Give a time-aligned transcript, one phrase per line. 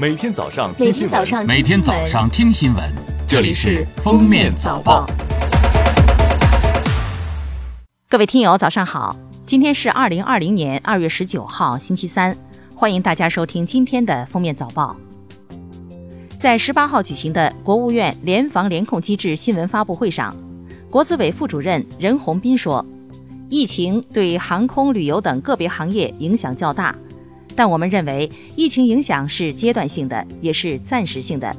[0.00, 2.82] 每天早上每听新闻，每天早上听新闻，
[3.28, 5.06] 这里是《封面早报》。
[8.08, 9.14] 各位听友，早上好！
[9.44, 12.34] 今天是二零二零年二月十九号，星期三，
[12.74, 14.96] 欢迎大家收听今天的《封面早报》。
[16.38, 20.34] 在十八号举行的国务院联防联控机制新闻发布会上，
[20.90, 22.82] 国资委副主任任宏斌说，
[23.50, 26.96] 疫情对航空旅游等个别行业影响较大，
[27.56, 31.54] 但我们认为疫情影响是阶段性的，也是暂时性的。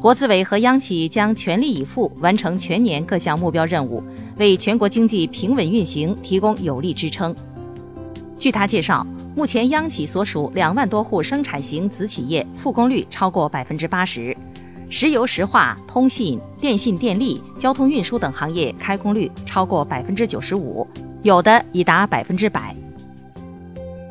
[0.00, 4.02] 国资委和央企将全力以赴完成全年各项目标任务，
[4.36, 7.34] 为全国经济平稳运行提供有力支撑。
[8.38, 9.04] 据他介绍，
[9.34, 14.36] 目前央企所属两万多户生产型子企业复工率超过百分之八十，
[14.90, 20.86] 石油石化、通信、电信电力、交通运输等行业开工率超过百分之九十五，
[21.22, 22.76] 有的已达百分之百。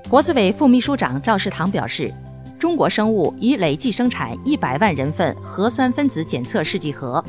[0.10, 2.12] 国资委副秘书长赵世堂表示。
[2.58, 7.24] 中国生物已累计生产一百万人份核酸分子检测试剂盒，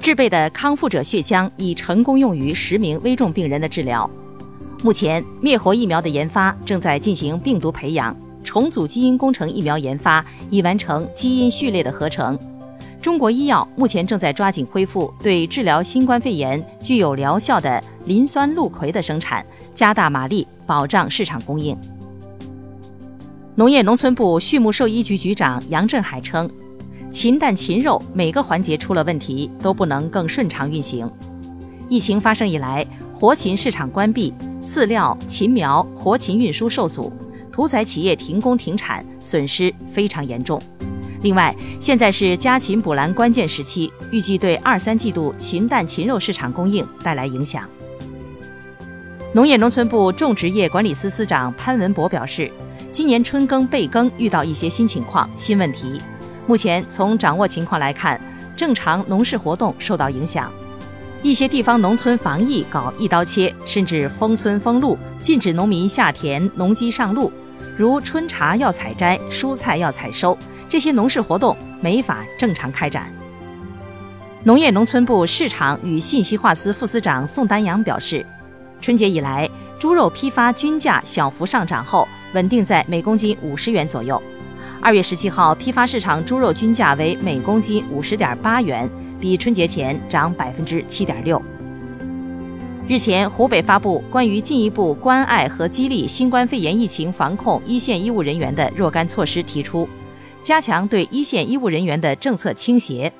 [0.00, 4.10] 制备的康复者血浆已成功用于十名危重病人的治疗。
[4.82, 12.38] 目前，灭活疫苗的研发正在进行病毒培养，重组基因工程疫苗研发已完成基因序列的合成。
[13.00, 21.76] 中国医药目前正在抓紧恢复对治疗新冠肺炎具有疗效的磷酸氯喹的生产，加大马力，保障市场供应。
[23.54, 26.48] 农业农村部畜牧兽医局局长杨振海称，
[27.10, 31.10] 禽蛋禽肉每个环节出了问题，都不能更顺畅运行。
[31.88, 37.10] 疫情发生以来，活禽市场关闭，饲料、禽苗、活禽运输受阻，
[37.50, 40.60] 屠宰企业停工停产，损失非常严重。
[41.22, 47.68] 另外，现在是家禽补栏关键时期，预计对二三季度禽蛋禽肉市场供应带来影响。
[49.32, 52.50] 农业农村部种植业管理司司长潘文博表示。
[52.92, 56.00] 今年春耕备耕遇到一些新情况、新问题。
[56.48, 58.20] 目前从掌握情况来看，
[58.56, 60.52] 正常农事活动受到影响。
[61.22, 67.32] 一些地方农村防疫搞一刀切，甚至封村封路，禁止农民下田、农机上路。
[67.76, 70.36] 如春茶要采摘、蔬菜要采收，
[70.68, 73.06] 这些农事活动没法正常开展。
[74.44, 78.24] 农业农村部市场与信息化司副司长宋丹阳表示，
[78.80, 79.48] 春节以来，
[79.78, 82.06] 猪肉批发均价小幅上涨后。
[82.32, 84.22] 稳定在每公斤五十元左右。
[84.80, 88.88] 二月十七号，批发市场猪肉均价为每公斤五十点八元，
[89.18, 91.42] 比春节前涨百分之七点六。
[92.90, 99.88] 日前，湖北发布关于进一步关爱和激励新冠肺炎疫情防控一线医务人员的若干措施，提出
[100.42, 103.12] 加强对一线医务人员的政策倾斜。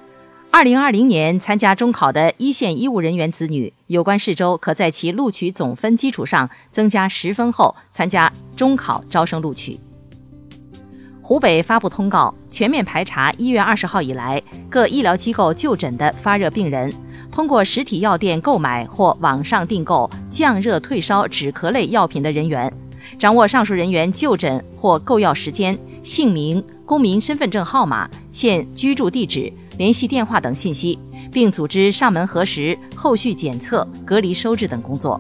[0.51, 9.79] 二零二零年参加中考的一线医务人员子女，有关市州可在其录取总分基础上增加十分后参加中考招生录取。
[11.23, 16.93] 湖北发布通告，全面排查一月二十号以来各医疗机构就诊的发热病人，
[17.31, 22.73] 通过实体药店购买或网上订购降热退烧止咳类药品的人员，
[23.19, 29.53] 掌握上述人员就诊或购药时间、姓名、公民身份证号码、现居住地址。
[29.79, 30.99] 联系电话等信息，
[31.33, 35.19] 并组织上门核实、后续检测、隔离收治等工作。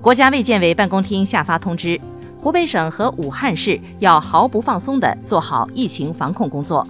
[0.00, 2.00] 国家卫健委办公厅下发通知，
[2.38, 6.86] 湖北省和武汉市要毫不放松地做好疫情防控工作，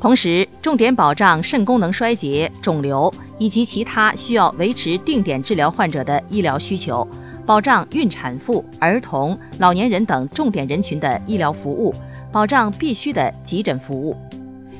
[0.00, 7.06] 同时重点保障肾功能衰竭、肿瘤以及其他需要维持定点治疗患者的医疗需求，
[7.44, 11.94] 保障孕产妇、儿童、老年人等重点人群的医疗服务，
[12.32, 14.16] 保障必须的急诊服务。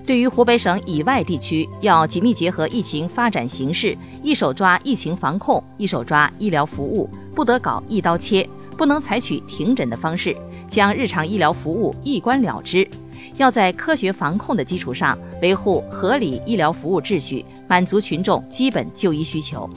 [0.06, 10.34] 对于湖北省以外地区，要紧密结合疫情发展形势，一手抓疫情防控，一手抓医疗服务，不得搞一刀切，不能采取停诊的方式，
[10.66, 12.88] 将日常医疗服务一关了之。
[13.36, 19.69] 要在科学防控的基础上，维护合理医疗服务秩序，满足群众基本就医需求。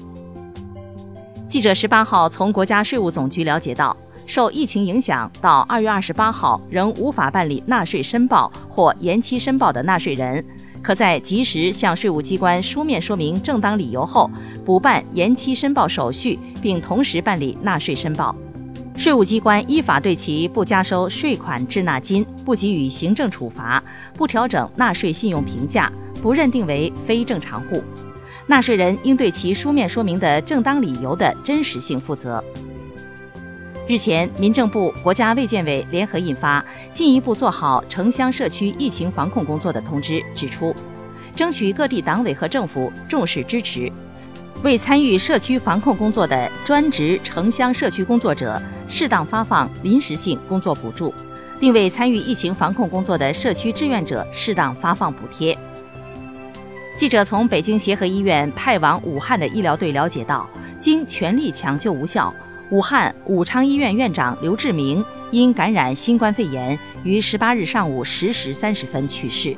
[1.47, 3.95] 记者十八号从国家税务总局了解到。
[4.25, 10.43] 受疫情影响，到二月二十八号仍无法办理纳税申报或延期申报的纳税人，
[10.81, 14.31] 可在及时向税务机关书面说明正当理由后，
[14.63, 18.33] 补办延期申报手续，并同时办理纳税申报。
[18.95, 23.83] 税务机关依法对其不加收税款滞纳金，不给予行政处罚，
[24.15, 25.91] 不调整纳税信用评价，
[26.21, 27.83] 不认定为非正常户。
[28.45, 32.43] 纳税人应对其书面说明的正当理由的真实性负责。
[33.87, 36.61] 日前，民政部、国家卫健委联合印发
[36.93, 40.73] 《进一步做好城乡社区疫情防控工作的通知》，指出，
[41.35, 43.91] 争取各地党委和政府重视支持，
[44.63, 51.13] 为参与社区防控工作的专职城乡社区工作者适当发放临时性工作补助，
[51.59, 55.57] 并为参与疫情防控工作的社区志愿者适当发放补贴。
[56.97, 60.49] 记者从北京协和医院派往武汉的医疗队了解到，
[60.79, 62.33] 经全力抢救无效，
[62.71, 69.53] 武汉武昌医院院长刘志明因感染新冠肺炎，于十八日上午十时三十分去世。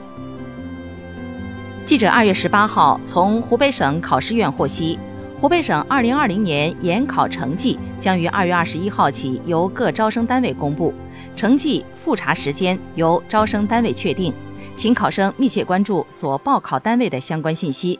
[1.85, 4.97] 记者二月十八号从湖北省考试院获悉，
[5.37, 10.91] 湖北省二零二零年研考成绩将于二月二十一号起由各招生单位公布，
[11.35, 14.33] 成绩复查时间由招生单位确定，
[14.75, 17.99] 请考生密切关注所报考单位的相关信息。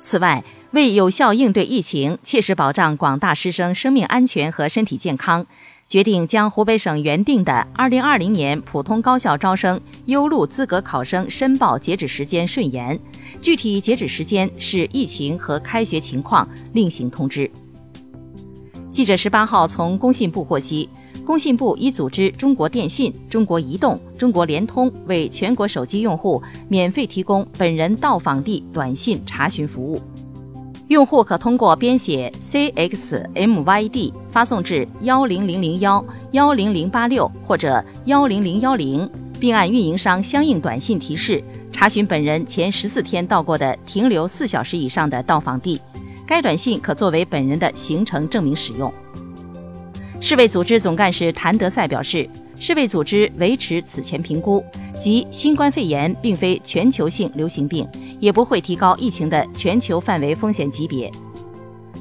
[0.00, 5.44] 此外，为有效应对疫情，切实保障广大师生生命安全和身体健康。
[5.90, 12.96] 决定将湖北省原定的2020年普通高校招生优录资格考生申报截止时间顺延，
[13.42, 17.50] 具体截止时间视疫情和开学情况另行通知。
[18.92, 20.88] 记者十八号从工信部获悉，
[21.26, 30.00] 工信部已组织中国电信、中国移动、中国联通为全国手机用户免费提供本人到访地短信查询服务。
[30.90, 39.08] 用户可通过编写 CXMYD 发送至幺零零零幺幺零零八六或者幺零零幺零，
[39.38, 41.40] 并按运营商相应短信提示
[41.70, 45.80] 查询本人前十四天到过的停留四小时以上的到访地。
[46.26, 48.92] 该短信可作为本人的行程证明使用。
[50.20, 52.28] 世卫组织总干事谭德赛表示，
[52.60, 54.64] 世卫组织维持此前评估，
[54.94, 57.88] 即新冠肺炎并非全球性流行病。
[58.20, 61.10] 也不会提高疫情的全球范围风险级别。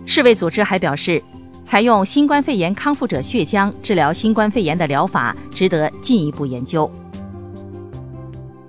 [0.06, 1.24] 世卫组织还表示，
[1.64, 6.92] 采用新冠肺炎康复者血浆治疗新冠肺炎的疗法值得进一步研究。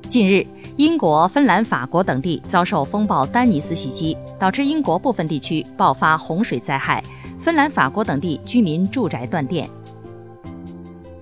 [0.09, 0.47] 近日，
[0.77, 7.03] 英国、芬兰、法国等地遭受风暴丹尼斯袭击，导致英国部分地区爆发洪水灾害，
[7.41, 9.69] 芬兰、法国等地居民住宅断电。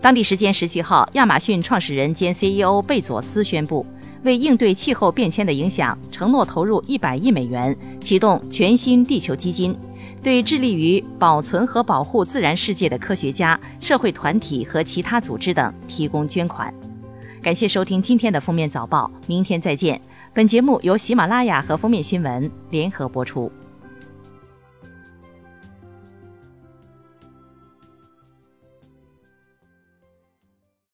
[0.00, 3.84] 当地时间十七号，亚马逊创始人兼 CEO 贝佐斯宣布。
[4.24, 9.76] 为应对气候变迁的影响，承诺投入一百亿美元，启动全新地球基金，
[10.22, 16.72] 对致力于保存和保护自然世界的科学家、社会团体和其他组织等提供捐款。
[17.40, 20.00] 感谢收听今天的封面早报，明天再见。
[20.34, 23.50] 本节目由喜马拉雅和封面新闻联合播出。